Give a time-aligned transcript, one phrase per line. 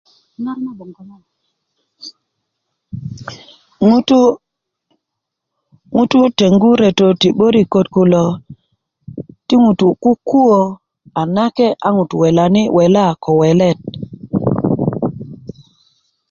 [5.95, 8.25] ŋutu' tengu reto ti 'böriköt kulo
[9.47, 10.59] ti ŋutu' kukuwö
[11.35, 13.79] nake a ŋutu' welani wela ko welet